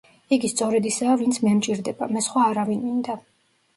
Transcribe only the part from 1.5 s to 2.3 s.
მჭირდება, მე